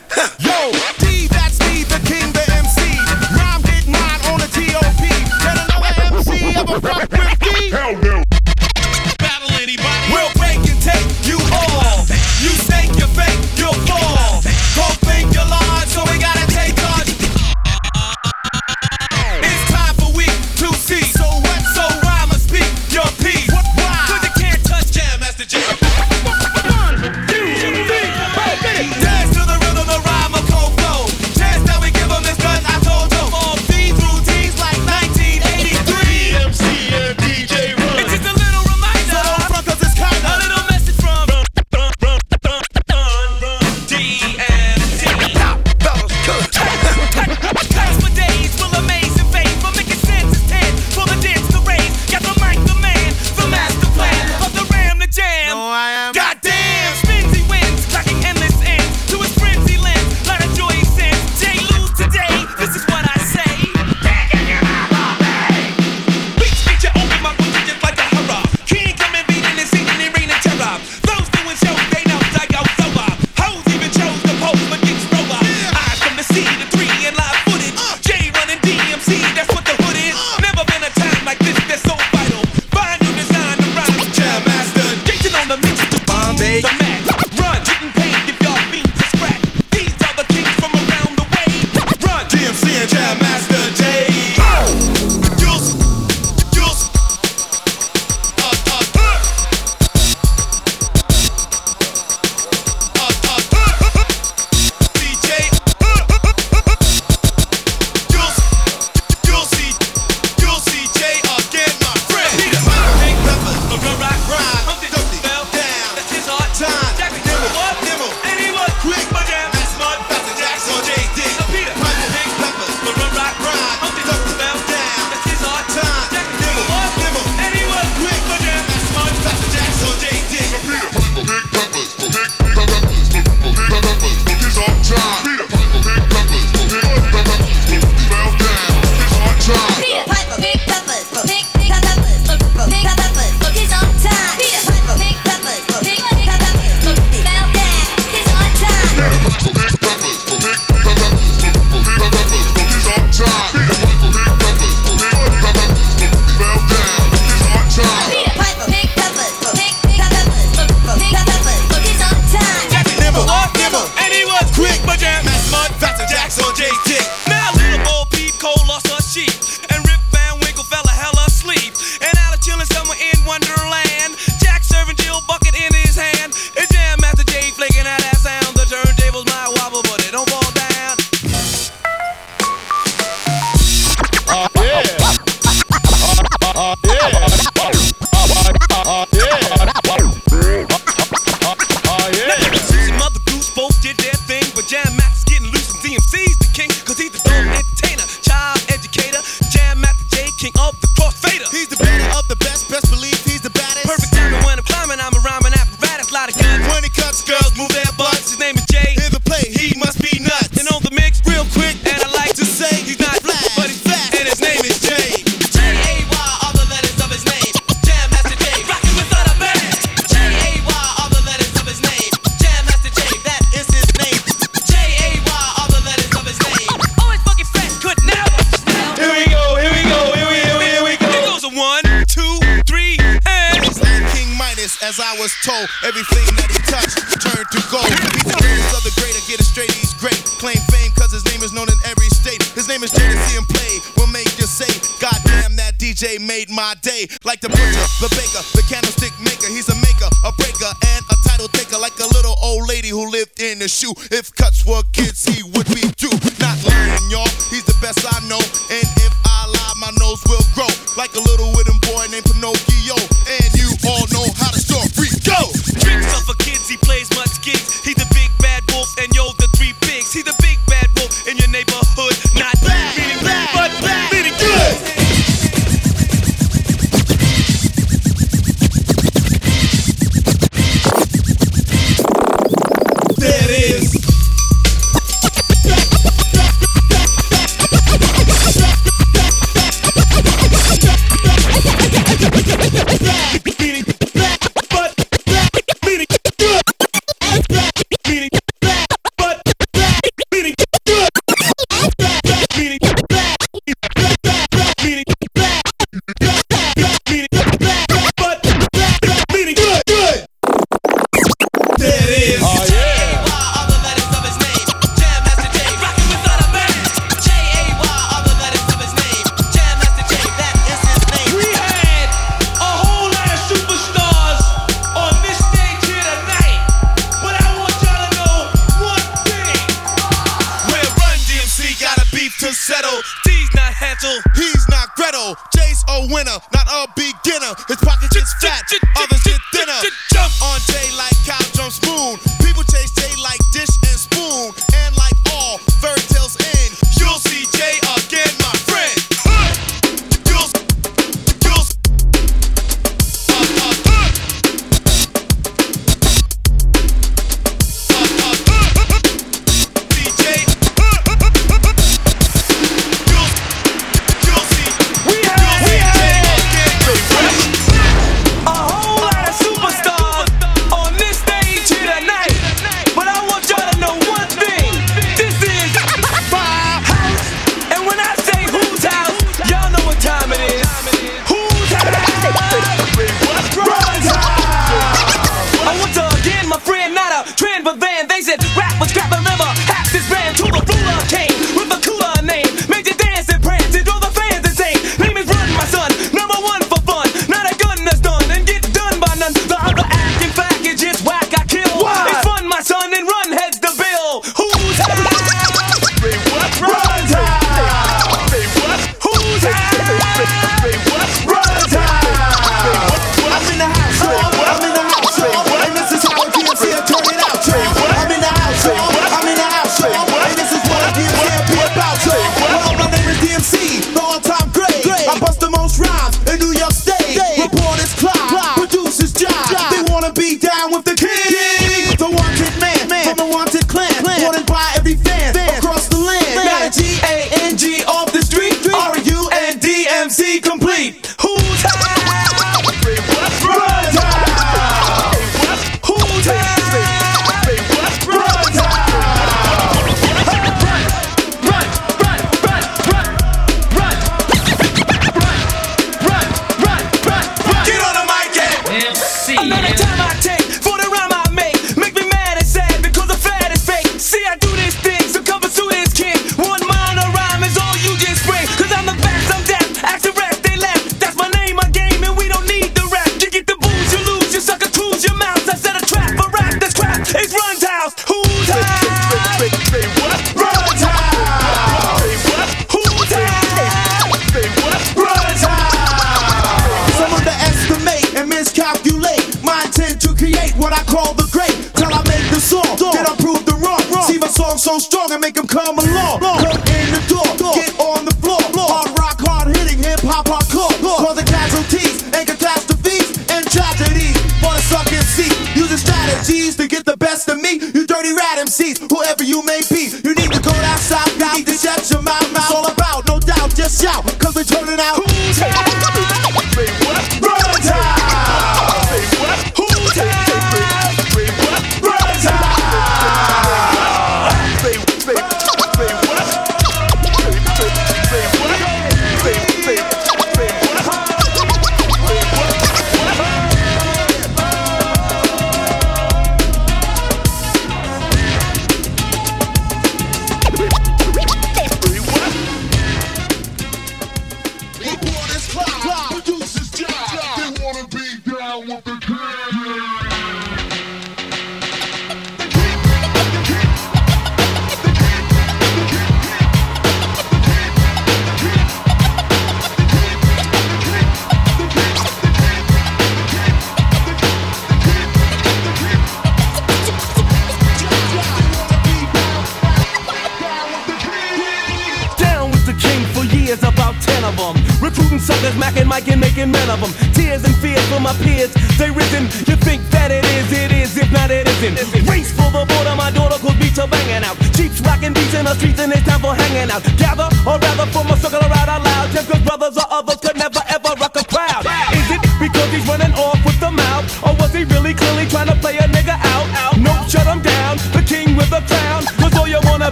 [589.58, 590.81] Brothers or others could never ever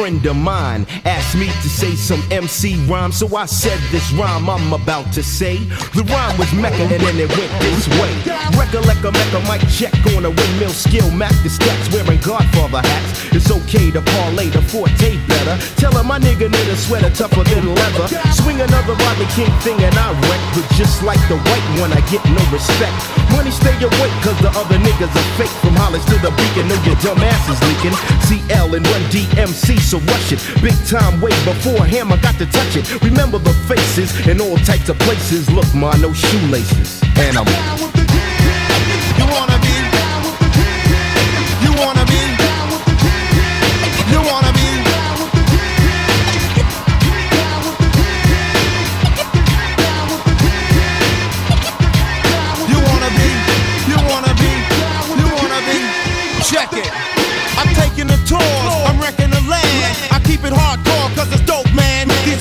[0.00, 0.86] friend of mine
[1.30, 5.22] asked me to say some MC rhyme, so I said this rhyme I'm about to
[5.22, 5.58] say.
[5.94, 8.10] The rhyme was Mecca and then it went this way.
[8.58, 13.30] Recollect a Mecca mic check on a windmill skill, Mac the stacks wearing Godfather hats.
[13.30, 15.54] It's okay to parlay the forte better.
[15.78, 18.08] Tell him my nigga need a sweater tougher than leather.
[18.34, 22.02] Swing another Rodney King thing and I wreck, but just like the white one, I
[22.10, 22.96] get no respect.
[23.30, 25.54] Money stay awake, cause the other niggas are fake.
[25.62, 27.94] From Hollis to the beacon, know your dumb ass is leaking.
[28.26, 30.40] CL and Run DMC, so rush it.
[30.58, 33.02] Big time before him, I got to touch it.
[33.02, 35.50] Remember the faces in all types of places.
[35.50, 37.02] Look, ma, no shoelaces.
[37.16, 37.46] And I'm.
[37.46, 38.09] You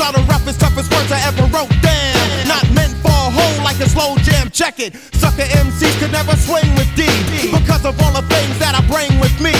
[0.01, 2.23] are the roughest, toughest words I ever wrote down.
[2.47, 4.49] Not meant for a hole like a slow jam.
[4.49, 4.95] Check it.
[5.19, 7.03] Sucker MCs could never swing with D.
[7.51, 9.53] Because of all the things that I bring with me.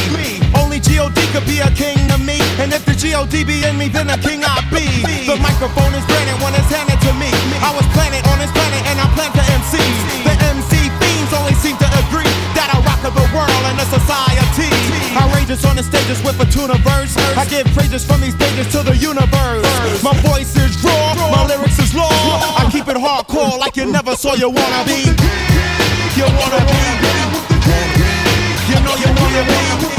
[0.55, 1.19] Only G.O.D.
[1.35, 2.39] could be a king to me.
[2.59, 3.43] And if the G.O.D.
[3.43, 4.87] be in me, then a king I be.
[5.27, 7.29] The microphone is granted when it's handed to me.
[7.59, 9.77] I was planted on this planet and I plan to MC.
[10.23, 14.38] The MC fiends only seem to agree that I rock the world and the society.
[15.49, 17.17] Outrageous on the stages with a tuna verse.
[17.35, 20.03] I give praises from these stages to the universe.
[20.03, 22.07] My voice is raw, my lyrics is law.
[22.07, 25.09] I keep it hardcore like you never saw you wanna be.
[26.13, 26.81] You wanna be.
[28.69, 29.98] You know you wanna be.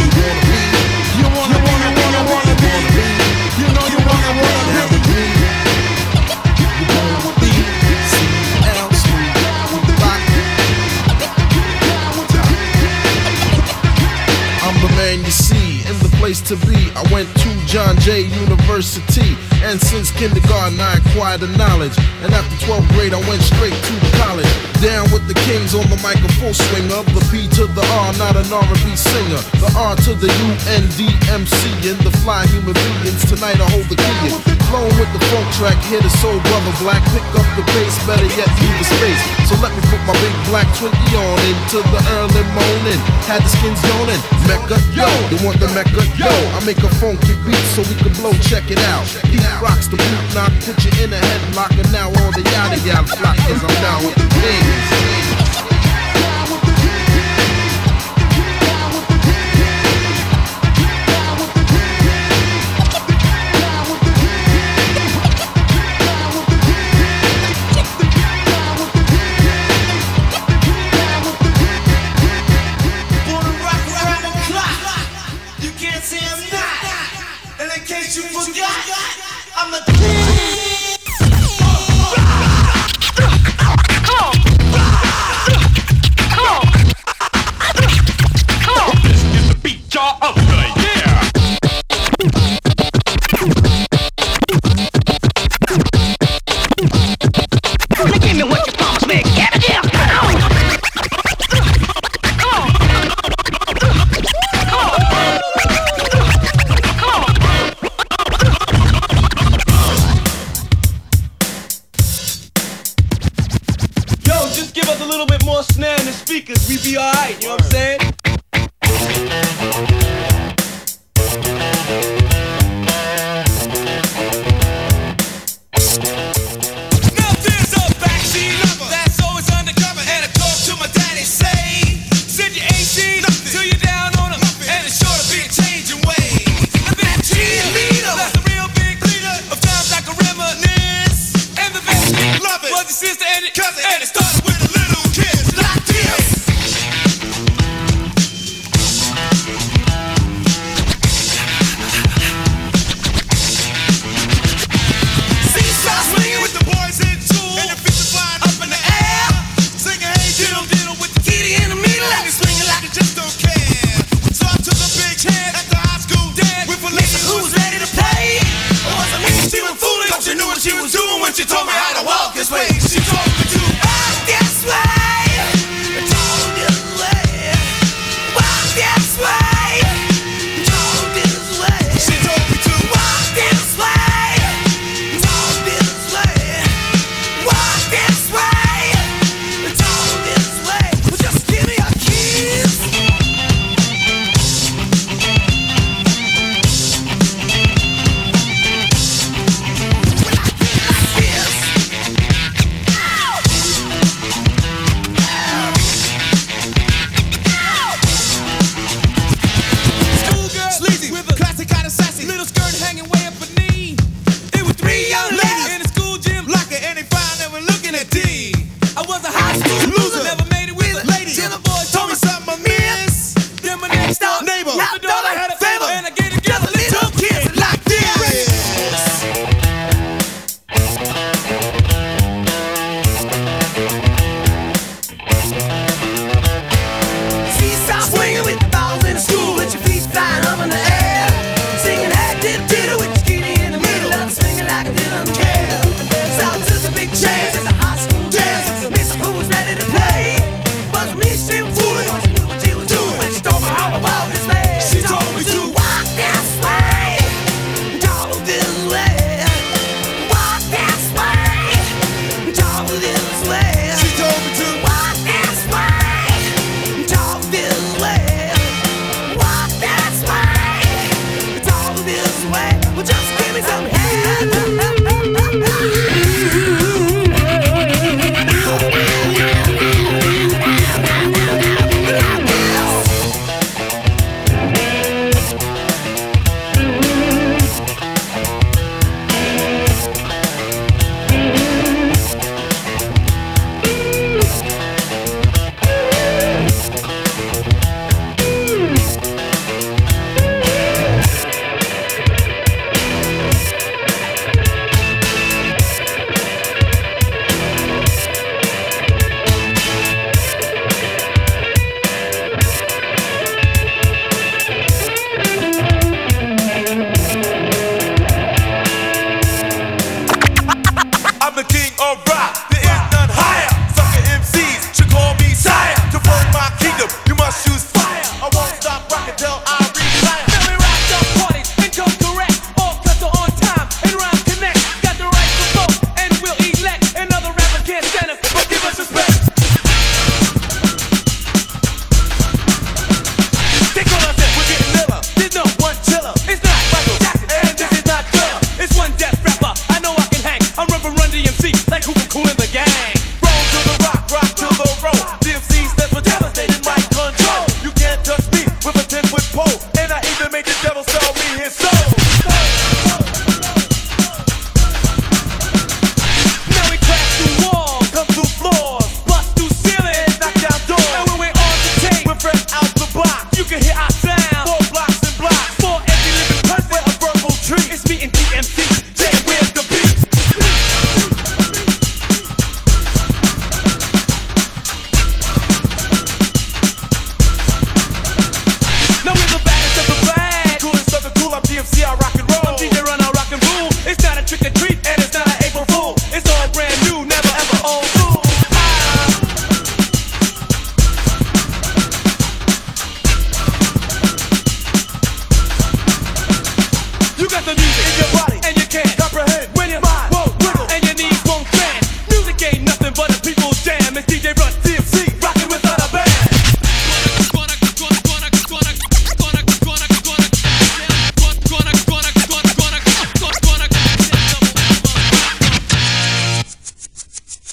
[17.71, 21.97] John Jay University, and since kindergarten I acquired the knowledge.
[22.23, 24.51] And after 12th grade, I went straight to college.
[24.83, 27.07] Down with the kings on the mic, a full swinger.
[27.15, 29.39] The P to the R, not an R&B singer.
[29.63, 33.23] The R to the U N D M C, and the fly human beings.
[33.31, 34.60] Tonight I hold the key.
[34.71, 37.03] Flowing with the funk track, hear the soul brother black.
[37.11, 39.23] Pick up the pace, better yet leave the space.
[39.51, 43.01] So let me put my big black 20 on into the early morning.
[43.27, 44.23] Had the skins yawning.
[44.47, 46.31] Mecca, yo, you want the Mecca, yo.
[46.55, 49.11] I make a funky beat so we can blow, check it out.
[49.27, 52.79] He rocks the boot knock, put you in a headlock, and now all the yada
[52.87, 55.20] yada flock, cause I'm down with the kings.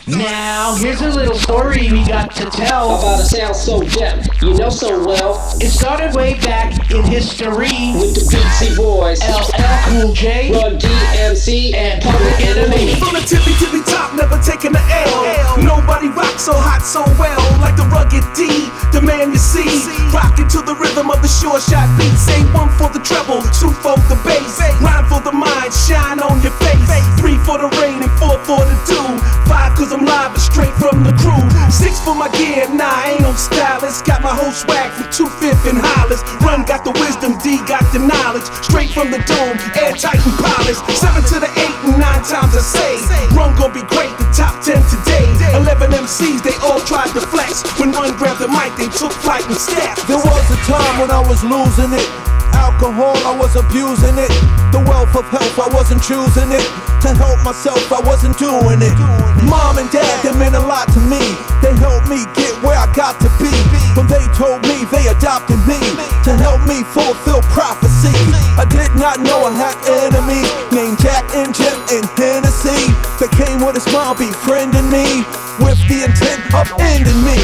[0.08, 4.54] Now, here's a little story we got to tell about a sound so deaf you
[4.56, 5.36] know so well.
[5.60, 9.44] It started way back in history with the Beastie Boys, LL
[9.92, 12.96] Cool J, Run DMC, and Public Enemy.
[12.96, 15.60] From the tippy tippy top, never taking the L.
[15.60, 18.48] Nobody rocks so hot so well like the rugged D,
[18.96, 19.68] the man you see.
[20.16, 22.16] Rocking to the rhythm of the sure shot beat.
[22.16, 26.40] Say one for the treble, two for the bass, rhyme for the mind, shine on
[26.40, 26.88] your face.
[27.20, 29.20] Three for the rain and four for the dew.
[29.50, 31.44] Five cause I'm live and straight from the crew.
[31.68, 34.06] Six for my gear, nah, I ain't no stylist.
[34.06, 36.22] Got my whole swag from two fifth and Hollis.
[36.46, 38.46] Run got the wisdom, D got the knowledge.
[38.62, 40.86] Straight from the dome, airtight and polished.
[40.94, 42.94] Seven to the eight and nine times I say.
[43.34, 45.26] Run gon' be great, the top ten today.
[45.58, 47.66] Eleven MCs, they all tried to flex.
[47.82, 50.06] When one grabbed the mic, they took flight and stepped.
[50.06, 52.37] There was a time when I was losing it.
[52.58, 54.34] Alcohol, I was abusing it.
[54.74, 56.66] The wealth of health, I wasn't choosing it.
[57.06, 58.98] To help myself, I wasn't doing it.
[59.46, 61.22] Mom and dad, they meant a lot to me.
[61.62, 63.54] They helped me get where I got to be.
[63.94, 65.78] When they told me they adopted me
[66.26, 68.14] to help me fulfill prophecy.
[68.58, 69.78] I did not know I had
[70.10, 72.97] enemies named Jack and Jim and Hennessy.
[73.18, 75.26] They came with a smile, befriending me
[75.58, 77.38] with the intent of ending me.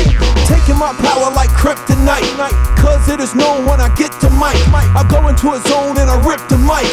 [0.45, 2.29] Taking my power like kryptonite.
[2.77, 4.53] Cause it is known when I get to mic.
[4.69, 6.85] I go into a zone and I rip the mic.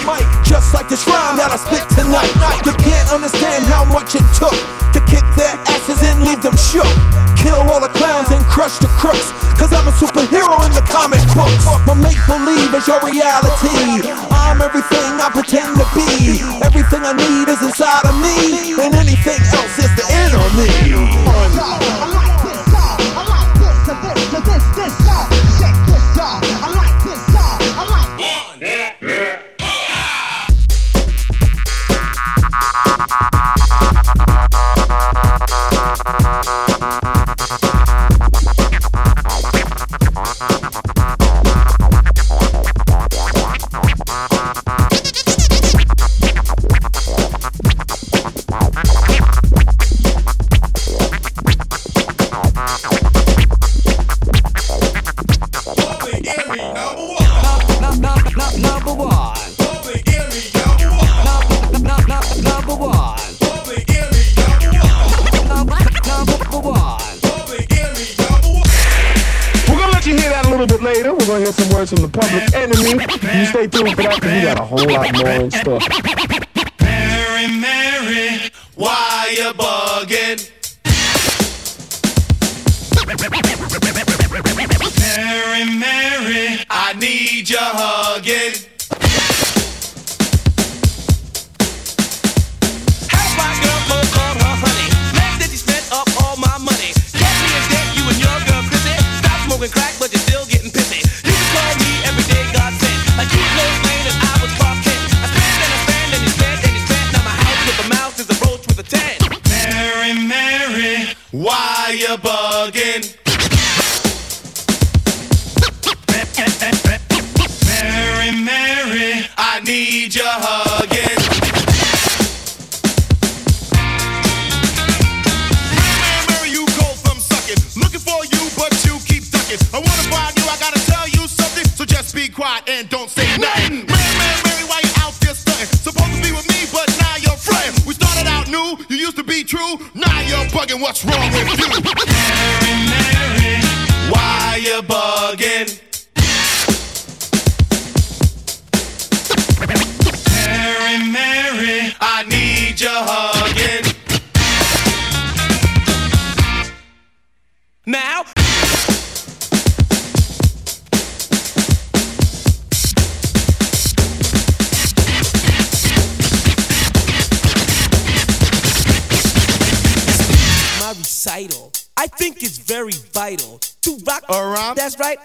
[0.49, 2.33] Just like this rhyme that I spit tonight.
[2.64, 4.57] You can't understand how much it took
[4.97, 5.00] to
[6.41, 6.88] leave them shook.
[7.36, 9.32] Kill all the clowns and crush the crooks.
[9.59, 11.66] Cause I'm a superhero in the comic books.
[11.86, 14.03] My make believe is your reality.
[14.30, 16.41] I'm everything I pretend to be.
[16.64, 18.72] Everything I need is inside of me.
[18.80, 20.71] And anything else is the enemy.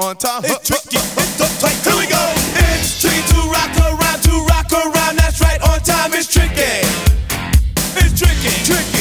[0.05, 0.45] On time.
[0.45, 0.97] It's tricky.
[0.97, 1.73] It's the tight.
[1.81, 2.21] Here we go.
[2.77, 5.17] It's tricky to rock around, to rock around.
[5.17, 5.59] That's right.
[5.65, 6.61] On time is tricky.
[7.97, 8.94] It's tricky, tricky,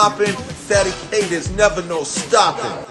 [0.00, 0.34] hopping.
[0.68, 2.87] Daddy K, there's never no stopping.